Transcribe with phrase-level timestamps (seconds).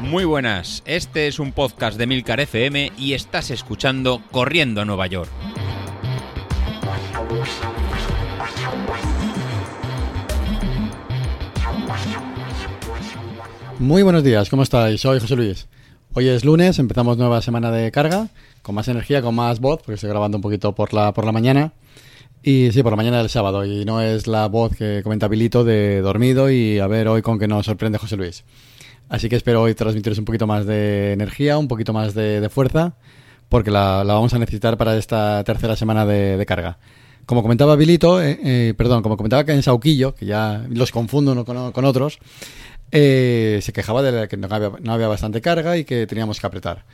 [0.00, 5.06] Muy buenas, este es un podcast de Milcar FM y estás escuchando Corriendo a Nueva
[5.08, 5.30] York.
[13.78, 15.00] Muy buenos días, ¿cómo estáis?
[15.00, 15.68] Soy José Luis.
[16.14, 18.28] Hoy es lunes, empezamos nueva semana de carga,
[18.62, 21.32] con más energía, con más voz, porque estoy grabando un poquito por la, por la
[21.32, 21.72] mañana.
[22.48, 25.64] Y sí, por la mañana del sábado, y no es la voz que comenta Bilito
[25.64, 28.44] de dormido y a ver hoy con que nos sorprende José Luis.
[29.08, 32.94] Así que espero hoy transmitiros un poquito más de energía, un poquito más de, fuerza,
[33.48, 36.78] porque la, vamos a necesitar para esta tercera semana de, carga.
[37.26, 41.44] Como comentaba Bilito, eh, eh, perdón, como comentaba que en Sauquillo, que ya los confundo
[41.44, 42.20] con, con otros,
[42.92, 44.46] eh, se quejaba de que no
[44.92, 46.84] había, bastante carga y que teníamos que apretar.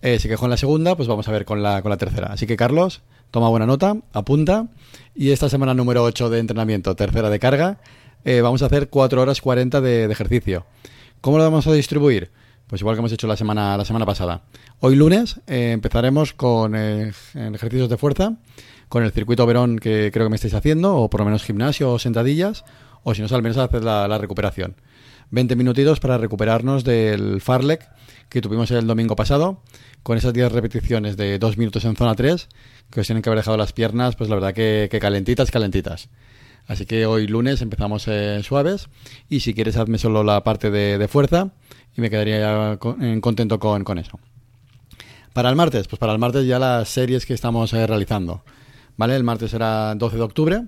[0.00, 2.28] Eh, se quejó en la segunda, pues vamos a ver con la, con la tercera.
[2.32, 4.68] Así que Carlos, toma buena nota, apunta.
[5.14, 7.78] Y esta semana número 8 de entrenamiento, tercera de carga,
[8.24, 10.66] eh, vamos a hacer 4 horas 40 de, ejercicio.
[11.20, 12.30] ¿Cómo lo vamos a distribuir?
[12.66, 14.42] Pues igual que hemos hecho la semana, la semana pasada.
[14.80, 18.36] Hoy lunes empezaremos con ejercicios de fuerza,
[18.88, 21.92] con el circuito Verón que creo que me estáis haciendo, o por lo menos gimnasio
[21.92, 22.64] o sentadillas,
[23.02, 24.76] o si no, al menos hacer la recuperación.
[25.30, 27.88] 20 minutitos para recuperarnos del Farlek
[28.28, 29.60] que tuvimos el domingo pasado,
[30.02, 32.48] con esas 10 repeticiones de 2 minutos en zona 3,
[32.90, 36.08] que os tienen que haber dejado las piernas, pues la verdad que, calentitas, calentitas.
[36.66, 38.88] Así que hoy lunes empezamos en suaves
[39.28, 41.52] y si quieres hazme solo la parte de, fuerza
[41.94, 42.78] y me quedaría
[43.20, 44.18] contento con, con, eso.
[45.34, 48.44] Para el martes, pues para el martes ya las series que estamos eh, realizando.
[48.96, 49.16] ¿Vale?
[49.16, 50.62] El martes será 12 de octubre,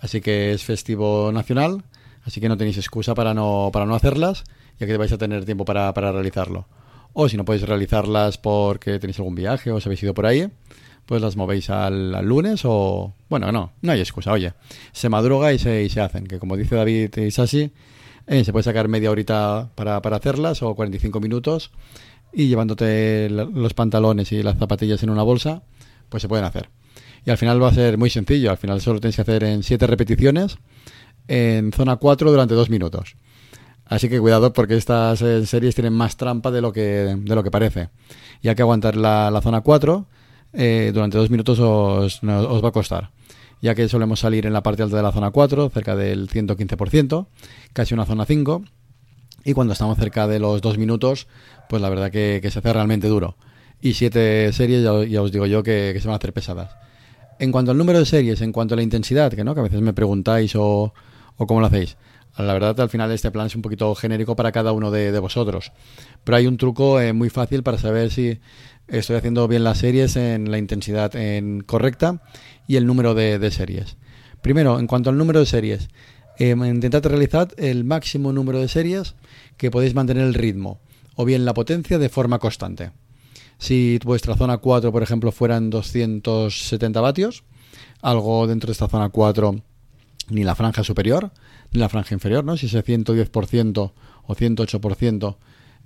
[0.00, 1.82] así que es festivo nacional
[2.24, 4.44] Así que no tenéis excusa para no, para no hacerlas,
[4.78, 6.66] ya que vais a tener tiempo para, realizarlo.
[7.12, 10.48] O si no podéis realizarlas porque tenéis algún viaje o os habéis ido por ahí,
[11.06, 13.14] pues las movéis al, lunes o...
[13.28, 14.54] Bueno, no, no hay excusa, oye.
[14.92, 17.72] Se madruga y se, y se hacen, que como dice David Isasi,
[18.26, 21.70] eh, se puede sacar media horita para, para hacerlas o 45 minutos
[22.32, 25.62] y llevándote los pantalones y las zapatillas en una bolsa,
[26.08, 26.70] pues se pueden hacer.
[27.24, 29.62] Y al final va a ser muy sencillo, al final solo tenéis que hacer en
[29.62, 30.58] 7 repeticiones
[31.28, 33.16] en zona 4 durante dos minutos.
[33.86, 37.42] Así que cuidado porque estas eh, series tienen más trampa de lo que, de lo
[37.42, 37.90] que parece.
[38.40, 40.06] Y hay que aguantar la, zona 4
[40.54, 43.10] eh, durante dos minutos os, os va a costar.
[43.60, 47.26] Ya que solemos salir en la parte alta de la zona 4, cerca del 115%,
[47.72, 48.64] casi una zona 5.
[49.44, 51.28] Y cuando estamos cerca de los dos minutos,
[51.68, 53.36] pues la verdad que, se hace realmente duro.
[53.80, 56.76] Y siete series ya, os digo yo que, que se van a hacer pesadas.
[57.38, 59.64] En cuanto al número de series, en cuanto a la intensidad, que no, que a
[59.64, 60.92] veces me preguntáis o,
[61.36, 61.96] ¿O cómo lo hacéis?
[62.36, 65.72] La verdad, al final este plan es un poquito genérico para cada uno de, vosotros.
[66.24, 68.40] Pero hay un truco eh, muy fácil para saber si
[68.88, 72.22] estoy haciendo bien las series en la intensidad en correcta
[72.66, 73.96] y el número de, series.
[74.40, 75.88] Primero, en cuanto al número de series,
[76.38, 79.14] eh, intentad realizar el máximo número de series
[79.58, 80.80] que podéis mantener el ritmo
[81.16, 82.92] o bien la potencia de forma constante.
[83.58, 87.44] Si vuestra zona 4, por ejemplo, fueran 270 vatios,
[88.00, 89.54] algo dentro de esta zona 4
[90.30, 91.30] ni la franja superior
[91.72, 92.56] ni la franja inferior, ¿no?
[92.56, 93.92] Si ese 110%
[94.24, 95.36] o 108%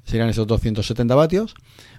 [0.04, 1.54] serían esos 270 vatios,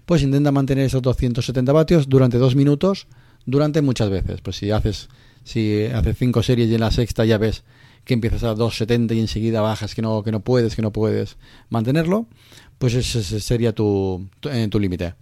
[0.05, 3.07] pues intenta mantener esos 270 vatios durante dos minutos,
[3.45, 4.41] durante muchas veces.
[4.41, 5.09] Pues si haces
[5.43, 7.63] si haces cinco series y en la sexta ya ves
[8.03, 11.37] que empiezas a 270 y enseguida bajas que no que no puedes, que no puedes
[11.69, 12.27] mantenerlo,
[12.77, 15.15] pues ese sería tu, tu, eh, tu límite.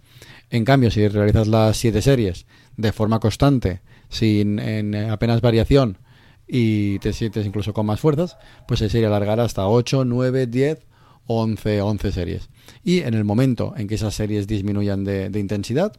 [0.50, 2.46] En cambio, si realizas las siete series
[2.76, 5.98] de forma constante, sin en apenas variación,
[6.46, 8.36] y te sientes incluso con más fuerzas,
[8.68, 10.86] pues se sería alargar hasta 8, 9, 10,
[11.26, 12.48] 11, 11 series.
[12.84, 15.92] Y en el momento en que esas series disminuyan de, intensidad,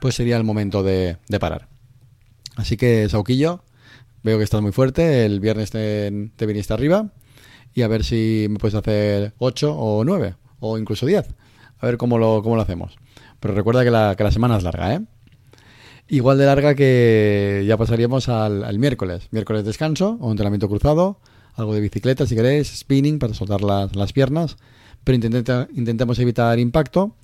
[0.00, 1.68] pues sería el momento de, parar.
[2.56, 3.62] Así que, Sauquillo,
[4.22, 5.24] veo que estás muy fuerte.
[5.24, 7.12] El viernes te, te viniste arriba.
[7.74, 11.34] Y a ver si me puedes hacer 8 o 9 o incluso 10.
[11.80, 12.96] A ver cómo lo, cómo lo hacemos.
[13.40, 15.00] Pero recuerda que la, que la semana es larga, ¿eh?
[16.10, 19.28] Igual de larga que ya pasaríamos al, miércoles.
[19.30, 21.20] Miércoles descanso o entrenamiento cruzado,
[21.54, 24.56] algo de bicicleta si queréis, spinning para soltar las, piernas,
[25.04, 27.14] pero intentemos evitar impacto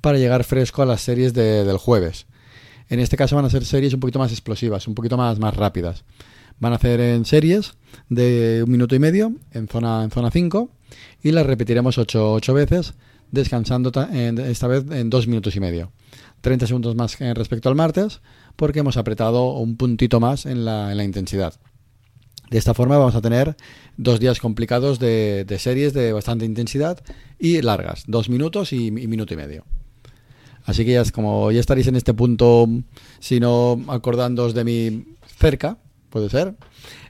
[0.00, 2.26] para llegar fresco a las series del jueves.
[2.88, 5.54] En este caso van a ser series un poquito más explosivas, un poquito más, más
[5.54, 6.04] rápidas.
[6.58, 7.74] Van a hacer en series
[8.08, 10.70] de un minuto y medio en zona, en zona 5
[11.22, 12.94] y las repetiremos 8, veces,
[13.32, 15.90] descansando esta vez en dos minutos y medio.
[16.42, 18.20] 30 segundos más respecto al martes,
[18.56, 21.54] porque hemos apretado un puntito más en la, intensidad.
[22.50, 23.56] De esta forma vamos a tener
[23.96, 27.02] dos días complicados de, series de bastante intensidad
[27.38, 29.64] y largas, dos minutos y, minuto y medio.
[30.64, 32.68] Así que ya es como ya estaréis en este punto,
[33.18, 35.04] si no acordándoos de mí
[35.38, 35.78] cerca,
[36.10, 36.54] puede ser,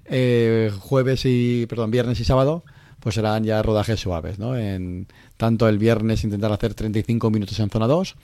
[0.04, 2.64] eh, jueves y, perdón, viernes y sábado,
[3.02, 4.56] pues serán ya rodajes suaves, ¿no?
[4.56, 8.14] En tanto el viernes intentar hacer 35 minutos en zona 2,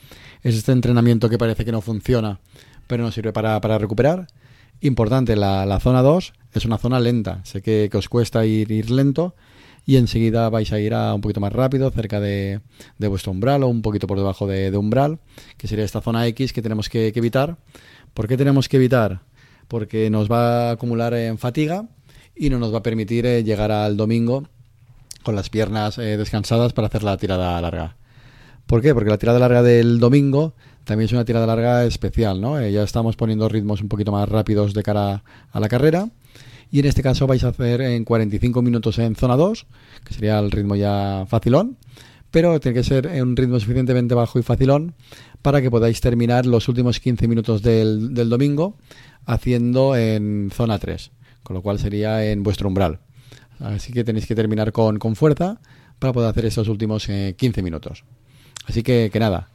[0.44, 2.38] es este entrenamiento que parece que no funciona,
[2.86, 4.28] pero nos sirve para, para recuperar.
[4.80, 8.92] Importante, la, la, zona 2 es una zona lenta, sé que, os cuesta ir, ir
[8.92, 9.34] lento,
[9.84, 12.60] y enseguida vais a ir a un poquito más rápido, cerca de,
[12.98, 15.18] de vuestro umbral o un poquito por debajo de, umbral,
[15.56, 17.56] que sería esta zona X que tenemos que, que, evitar.
[18.14, 19.22] ¿Por qué tenemos que evitar?
[19.66, 21.88] Porque nos va a acumular en fatiga
[22.36, 24.46] y no nos va a permitir eh, llegar al domingo
[25.28, 27.96] con las piernas eh, descansadas para hacer la tirada larga.
[28.66, 28.94] ¿Por qué?
[28.94, 30.54] Porque la tirada larga del domingo
[30.84, 32.58] también es una tirada larga especial, ¿no?
[32.58, 35.22] Eh, ya estamos poniendo ritmos un poquito más rápidos de cara
[35.52, 36.08] a la carrera
[36.70, 39.66] y en este caso vais a hacer en 45 minutos en zona 2,
[40.02, 41.76] que sería el ritmo ya facilón,
[42.30, 44.94] pero tiene que ser en un ritmo suficientemente bajo y facilón
[45.42, 48.78] para que podáis terminar los últimos 15 minutos del, del domingo
[49.26, 51.10] haciendo en zona 3,
[51.42, 53.00] con lo cual sería en vuestro umbral.
[53.60, 55.60] Así que tenéis que terminar con, con fuerza
[55.98, 58.04] para poder hacer esos últimos eh, 15 minutos.
[58.66, 59.48] Así que, que nada,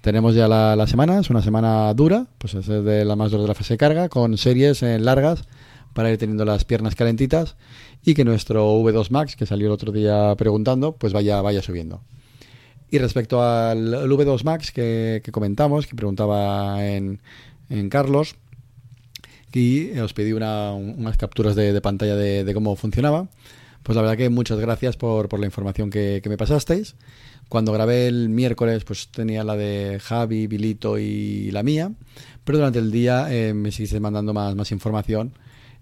[0.00, 3.48] tenemos ya la, semana, es una semana dura, pues es de la más dura de
[3.48, 5.44] la fase de carga, con series eh, largas
[5.94, 7.56] para ir teniendo las piernas calentitas
[8.04, 12.02] y que nuestro V2 Max, que salió el otro día preguntando, pues vaya, vaya subiendo.
[12.90, 17.20] Y respecto al, al V2 Max que, que, comentamos, que preguntaba en,
[17.68, 18.36] en Carlos,
[19.56, 23.28] y os pedí una, unas capturas de, pantalla de, cómo funcionaba.
[23.82, 26.94] Pues la verdad que muchas gracias por, la información que, me pasasteis.
[27.48, 31.92] Cuando grabé el miércoles, pues tenía la de Javi, Vilito y la mía.
[32.44, 35.32] Pero durante el día eh, me seguiste mandando más, información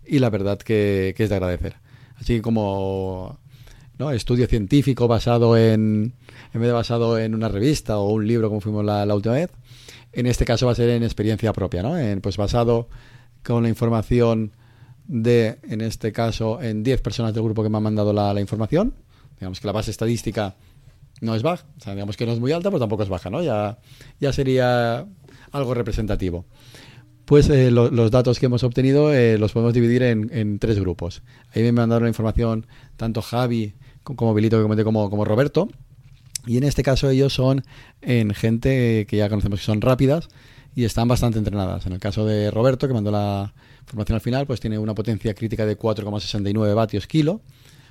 [0.07, 1.75] y la verdad que, que es de agradecer.
[2.17, 3.41] Así como
[3.99, 4.13] ¿no?
[4.13, 6.15] estudio científico basado en,
[6.53, 9.35] en vez de basado en una revista o un libro como fuimos la, la última
[9.35, 9.51] vez,
[10.13, 11.99] en este caso va a ser en experiencia propia, ¿no?
[11.99, 12.89] En, pues basado
[13.45, 14.53] con la información
[15.07, 18.95] de, en este caso, en 10 personas del grupo que me han mandado la, información.
[19.39, 20.57] Digamos que la base estadística
[21.21, 23.31] no es baja, o sea, digamos que no es muy alta, pero tampoco es baja,
[23.31, 23.43] ¿no?
[23.43, 23.79] Ya,
[24.21, 25.07] ya sería
[25.53, 26.45] algo representativo
[27.25, 30.79] pues eh, lo, los datos que hemos obtenido eh, los podemos dividir en, en, tres
[30.79, 31.23] grupos.
[31.55, 35.69] Ahí me mandaron la información tanto Javi como Bilito que comenté como, como Roberto.
[36.47, 37.65] Y en este caso ellos son
[38.03, 40.29] en gente que ya conocemos que son rápidas
[40.75, 41.87] y están bastante entrenadas.
[41.87, 45.35] En el caso de Roberto, que mandó la información al final, pues tiene una potencia
[45.35, 47.41] crítica de 4,69 vatios kilo,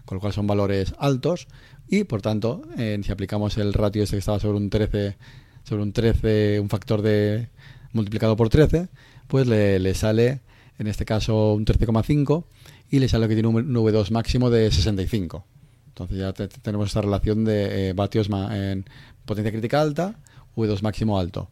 [0.06, 1.48] con lo cual son valores altos.
[1.88, 5.18] Y por tanto, eh, si aplicamos el ratio este que estaba sobre un 13,
[5.64, 7.50] sobre un 13, un factor de
[7.94, 8.90] multiplicado por 13,
[9.28, 10.42] pues le, le sale,
[10.78, 12.46] en este caso, un 13,5
[12.90, 15.46] y le sale que tiene un V2 máximo de 65.
[15.88, 18.86] Entonces ya te, tenemos esta relación de eh, vatios en
[19.26, 20.20] potencia crítica alta,
[20.56, 21.50] V2 máximo alto.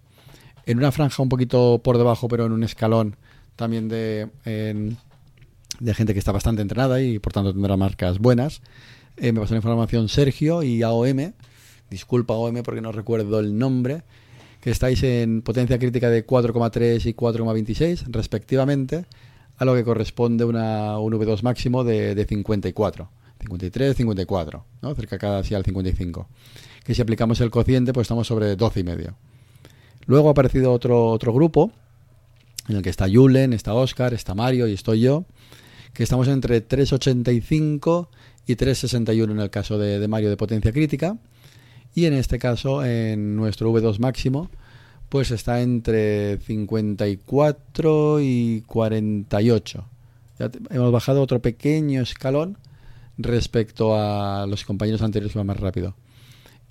[0.65, 3.15] En una franja un poquito por debajo, pero en un escalón
[3.55, 4.29] también de,
[5.79, 8.61] de gente que está bastante entrenada y por tanto tendrá marcas buenas.
[9.17, 11.33] Eh, me pasó la información Sergio y AOM.
[11.89, 14.03] Disculpa AOM porque no recuerdo el nombre
[14.61, 19.05] que estáis en potencia crítica de 4,3 y 4,26 respectivamente,
[19.57, 23.09] a lo que corresponde una, un V2 máximo de, de 54.
[23.41, 24.93] 53, 54, ¿no?
[24.93, 26.29] cerca casi al 55.
[26.83, 29.15] Que si aplicamos el cociente, pues estamos sobre 12 y medio.
[30.05, 31.71] Luego ha aparecido otro, otro grupo,
[32.67, 35.25] en el que está Julen, está Oscar, está Mario y estoy yo,
[35.93, 38.07] que estamos entre 3,85
[38.47, 41.17] y 3,61 en el caso de, Mario de potencia crítica
[41.93, 44.49] y en este caso en nuestro V2 máximo
[45.09, 49.85] pues está entre 54 y 48.
[50.39, 52.57] Ya hemos bajado otro pequeño escalón
[53.17, 55.95] respecto a los compañeros anteriores que van más rápido.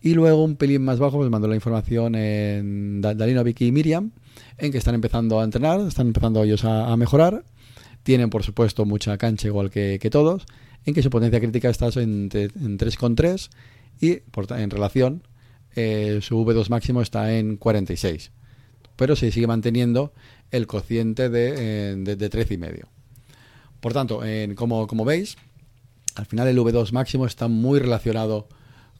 [0.02, 4.12] Y luego un pelín más bajo, pues mandó la información en Dalino, Vicky y Miriam,
[4.56, 7.44] en que están empezando a entrenar, están empezando ellos a, mejorar.
[8.02, 10.46] Tienen, por supuesto, mucha cancha igual que, todos,
[10.86, 13.50] en que su potencia crítica está en, en 3,3
[14.00, 14.22] y
[14.54, 15.22] en relación
[15.76, 18.32] eh, su V2 máximo está en 46
[18.96, 20.12] pero se sigue manteniendo
[20.50, 22.86] el cociente de, eh, de, de 13,5
[23.80, 25.36] por tanto, en, como, como veis
[26.16, 28.48] al final el V2 máximo está muy relacionado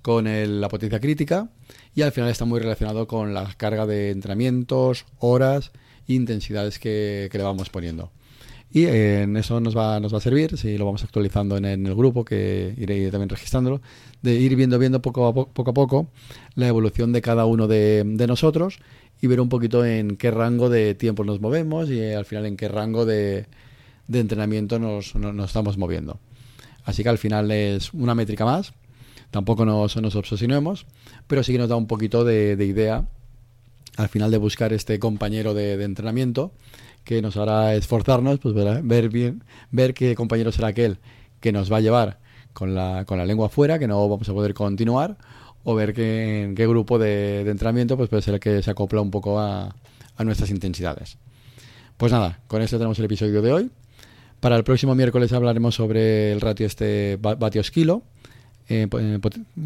[0.03, 1.51] con el, la potencia crítica
[1.95, 5.73] y al final está muy relacionado con la carga de entrenamientos, horas
[6.07, 8.11] intensidades que, le vamos poniendo.
[8.73, 11.65] Y eh, en eso nos va, nos va a servir, si lo vamos actualizando en,
[11.65, 13.81] el grupo, que iré también registrándolo,
[14.23, 16.09] de ir viendo, viendo poco a, po poco,
[16.55, 18.79] la evolución de cada uno de, nosotros
[19.21, 22.47] y ver un poquito en qué rango de tiempo nos movemos y eh, al final
[22.47, 23.47] en qué rango de,
[24.11, 25.15] de entrenamiento nos,
[25.45, 26.19] estamos moviendo.
[26.85, 28.73] Así que al final es una métrica más,
[29.31, 30.87] tampoco nos, nos obsesionemos,
[31.27, 33.07] pero sí que nos da un poquito de, de idea
[33.97, 36.53] al final de buscar este compañero de, entrenamiento
[37.05, 40.99] que nos hará esforzarnos, pues ver, ver bien, ver qué compañero será aquel
[41.41, 42.19] que nos va a llevar
[42.53, 45.17] con la, con la lengua fuera, que no vamos a poder continuar,
[45.65, 49.11] o ver en qué grupo de, entrenamiento pues puede ser el que se acopla un
[49.11, 49.75] poco a,
[50.17, 51.19] a nuestras intensidades.
[51.97, 53.71] Pues nada, con esto tenemos el episodio de hoy.
[54.41, 58.03] Para el próximo miércoles hablaremos sobre el ratio este vatios kilo,
[58.71, 58.89] eh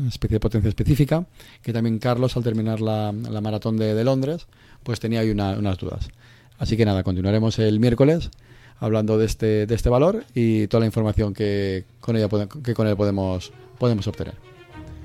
[0.09, 1.27] especie de potencia específica,
[1.63, 4.47] que también Carlos al terminar la, la maratón de, de, Londres,
[4.83, 6.09] pues tenía ahí una, unas dudas.
[6.59, 8.31] Así que nada, continuaremos el miércoles
[8.79, 12.29] hablando de este, de este valor y toda la información que con, ella,
[12.63, 14.35] que con él podemos, podemos obtener.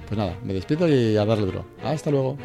[0.08, 1.66] Pues nada, me despido y a darle duro.
[1.84, 2.38] Hasta luego.